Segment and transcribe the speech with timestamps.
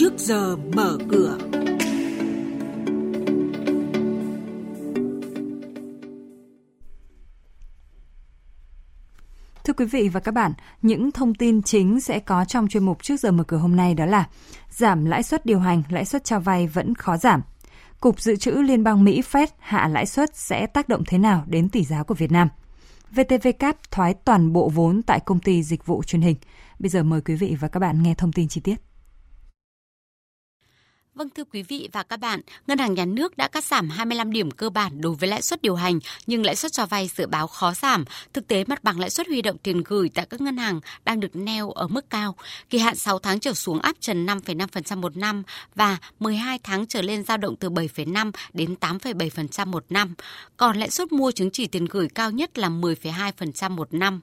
[0.00, 1.38] trước giờ mở cửa.
[9.64, 13.02] Thưa quý vị và các bạn, những thông tin chính sẽ có trong chuyên mục
[13.02, 14.28] trước giờ mở cửa hôm nay đó là
[14.70, 17.42] giảm lãi suất điều hành, lãi suất cho vay vẫn khó giảm.
[18.00, 21.44] Cục Dự trữ Liên bang Mỹ Fed hạ lãi suất sẽ tác động thế nào
[21.46, 22.48] đến tỷ giá của Việt Nam?
[23.10, 26.36] VTVCap thoái toàn bộ vốn tại công ty dịch vụ truyền hình.
[26.78, 28.87] Bây giờ mời quý vị và các bạn nghe thông tin chi tiết.
[31.14, 34.32] Vâng thưa quý vị và các bạn, Ngân hàng Nhà nước đã cắt giảm 25
[34.32, 37.26] điểm cơ bản đối với lãi suất điều hành, nhưng lãi suất cho vay dự
[37.26, 38.04] báo khó giảm.
[38.32, 41.20] Thực tế mặt bằng lãi suất huy động tiền gửi tại các ngân hàng đang
[41.20, 42.36] được neo ở mức cao.
[42.70, 45.42] Kỳ hạn 6 tháng trở xuống áp trần 5,5% một năm
[45.74, 50.14] và 12 tháng trở lên dao động từ 7,5 đến 8,7% một năm.
[50.56, 54.20] Còn lãi suất mua chứng chỉ tiền gửi cao nhất là 10,2% một năm.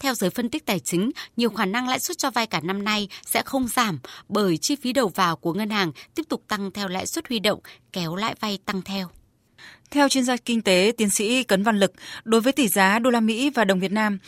[0.00, 2.84] Theo giới phân tích tài chính, nhiều khả năng lãi suất cho vay cả năm
[2.84, 3.98] nay sẽ không giảm
[4.28, 5.92] bởi chi phí đầu vào của ngân hàng
[6.24, 7.60] tiếp tục tăng theo lãi suất huy động,
[7.92, 9.08] kéo lãi vay tăng theo.
[9.90, 11.92] Theo chuyên gia kinh tế tiến sĩ Cấn Văn Lực,
[12.24, 14.18] đối với tỷ giá đô la Mỹ và đồng Việt Nam,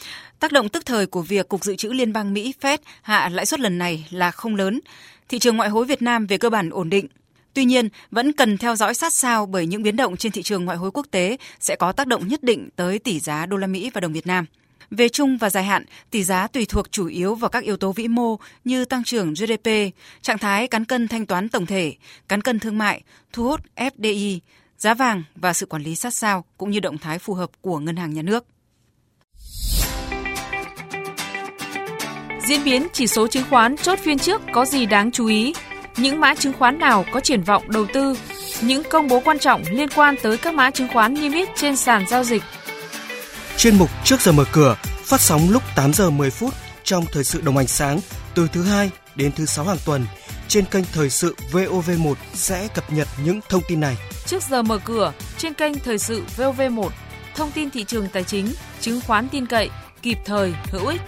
[0.41, 3.47] tác động tức thời của việc Cục Dự trữ Liên bang Mỹ Fed hạ lãi
[3.47, 4.81] suất lần này là không lớn.
[5.29, 7.07] Thị trường ngoại hối Việt Nam về cơ bản ổn định.
[7.55, 10.65] Tuy nhiên, vẫn cần theo dõi sát sao bởi những biến động trên thị trường
[10.65, 13.67] ngoại hối quốc tế sẽ có tác động nhất định tới tỷ giá đô la
[13.67, 14.47] Mỹ và đồng Việt Nam.
[14.91, 17.93] Về chung và dài hạn, tỷ giá tùy thuộc chủ yếu vào các yếu tố
[17.93, 19.71] vĩ mô như tăng trưởng GDP,
[20.23, 21.95] trạng thái cán cân thanh toán tổng thể,
[22.29, 24.39] cán cân thương mại, thu hút FDI,
[24.79, 27.79] giá vàng và sự quản lý sát sao cũng như động thái phù hợp của
[27.79, 28.47] ngân hàng nhà nước.
[32.47, 35.55] Diễn biến chỉ số chứng khoán chốt phiên trước có gì đáng chú ý?
[35.97, 38.19] Những mã chứng khoán nào có triển vọng đầu tư?
[38.61, 41.77] Những công bố quan trọng liên quan tới các mã chứng khoán niêm yết trên
[41.77, 42.43] sàn giao dịch
[43.59, 46.55] Chuyên mục Trước giờ mở cửa phát sóng lúc 8 giờ 10 phút
[46.85, 48.01] trong thời sự đồng hành sáng
[48.35, 50.07] từ thứ hai đến thứ sáu hàng tuần
[50.49, 53.97] trên kênh thời sự VOV1 sẽ cập nhật những thông tin này.
[54.27, 56.89] Trước giờ mở cửa trên kênh thời sự VOV1,
[57.35, 58.47] thông tin thị trường tài chính,
[58.81, 59.71] chứng khoán tin cậy,
[60.03, 61.01] kịp thời, hữu ích.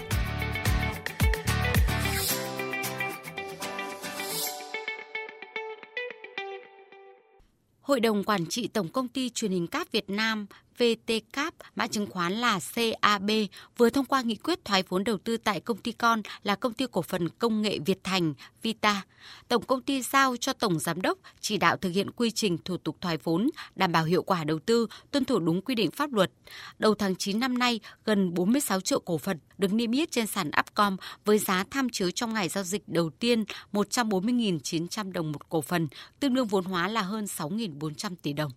[7.80, 10.47] Hội đồng Quản trị Tổng Công ty Truyền hình Cáp Việt Nam
[10.78, 13.31] VTCAP, mã chứng khoán là CAB,
[13.77, 16.72] vừa thông qua nghị quyết thoái vốn đầu tư tại công ty con là công
[16.72, 19.05] ty cổ phần công nghệ Việt Thành, Vita.
[19.49, 22.77] Tổng công ty giao cho Tổng Giám đốc chỉ đạo thực hiện quy trình thủ
[22.77, 26.12] tục thoái vốn, đảm bảo hiệu quả đầu tư, tuân thủ đúng quy định pháp
[26.12, 26.31] luật.
[26.78, 30.50] Đầu tháng 9 năm nay, gần 46 triệu cổ phần được niêm yết trên sàn
[30.60, 35.60] Upcom với giá tham chiếu trong ngày giao dịch đầu tiên 140.900 đồng một cổ
[35.60, 35.89] phần,
[36.21, 38.53] tương đương vốn hóa là hơn 6.400 tỷ đồng.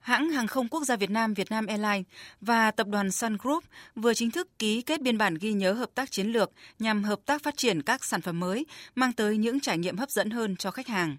[0.00, 2.06] Hãng hàng không quốc gia Việt Nam Vietnam Airlines
[2.40, 5.90] và tập đoàn Sun Group vừa chính thức ký kết biên bản ghi nhớ hợp
[5.94, 9.60] tác chiến lược nhằm hợp tác phát triển các sản phẩm mới, mang tới những
[9.60, 11.16] trải nghiệm hấp dẫn hơn cho khách hàng.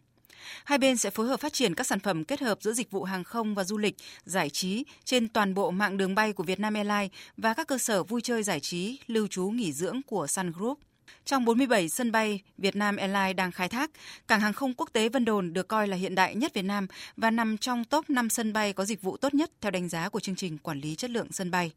[0.65, 3.03] Hai bên sẽ phối hợp phát triển các sản phẩm kết hợp giữa dịch vụ
[3.03, 6.73] hàng không và du lịch, giải trí trên toàn bộ mạng đường bay của Vietnam
[6.73, 10.51] Airlines và các cơ sở vui chơi giải trí, lưu trú nghỉ dưỡng của Sun
[10.51, 10.79] Group.
[11.25, 13.91] Trong 47 sân bay Việt Nam Airlines đang khai thác,
[14.27, 16.87] cảng hàng không quốc tế Vân Đồn được coi là hiện đại nhất Việt Nam
[17.17, 20.09] và nằm trong top 5 sân bay có dịch vụ tốt nhất theo đánh giá
[20.09, 21.71] của chương trình quản lý chất lượng sân bay.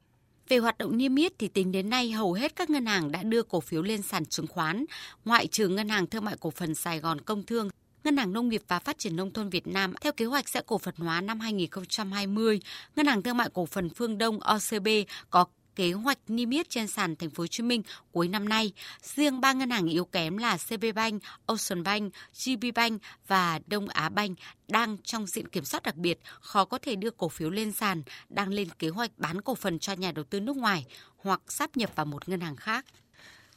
[0.49, 3.22] Về hoạt động niêm yết thì tính đến nay hầu hết các ngân hàng đã
[3.22, 4.84] đưa cổ phiếu lên sàn chứng khoán,
[5.25, 7.69] ngoại trừ ngân hàng thương mại cổ phần Sài Gòn Công Thương
[8.05, 10.61] Ngân hàng Nông nghiệp và Phát triển Nông thôn Việt Nam theo kế hoạch sẽ
[10.66, 12.61] cổ phần hóa năm 2020.
[12.97, 14.89] Ngân hàng Thương mại Cổ phần Phương Đông OCB
[15.31, 15.45] có
[15.77, 18.73] kế hoạch niêm yết trên sàn Thành phố Hồ Chí Minh cuối năm nay.
[19.03, 22.12] Riêng ba ngân hàng yếu kém là CB Bank, Ocean Bank,
[22.45, 26.79] GB Bank và Đông Á Bank đang trong diện kiểm soát đặc biệt, khó có
[26.79, 30.13] thể đưa cổ phiếu lên sàn, đang lên kế hoạch bán cổ phần cho nhà
[30.13, 30.87] đầu tư nước ngoài
[31.17, 32.84] hoặc sáp nhập vào một ngân hàng khác.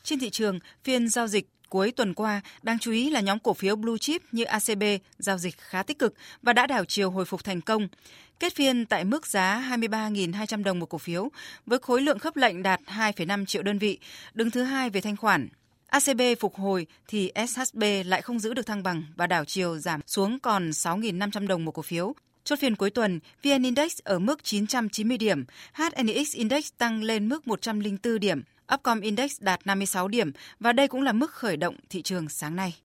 [0.04, 3.54] Trên thị trường, phiên giao dịch cuối tuần qua, đáng chú ý là nhóm cổ
[3.54, 4.84] phiếu blue chip như ACB
[5.20, 7.88] giao dịch khá tích cực và đã đảo chiều hồi phục thành công.
[8.40, 11.30] Kết phiên tại mức giá 23.200 đồng một cổ phiếu
[11.66, 14.00] với khối lượng khớp lệnh đạt 2,5 triệu đơn vị,
[14.34, 15.48] đứng thứ hai về thanh khoản.
[15.88, 20.02] ACB phục hồi thì SHB lại không giữ được thăng bằng và đảo chiều giảm
[20.08, 22.14] xuống còn 6.500 đồng một cổ phiếu.
[22.44, 27.48] Chốt phiên cuối tuần, VN Index ở mức 990 điểm, HNX Index tăng lên mức
[27.48, 28.42] 104 điểm,
[28.74, 32.56] Upcom Index đạt 56 điểm và đây cũng là mức khởi động thị trường sáng
[32.56, 32.76] nay.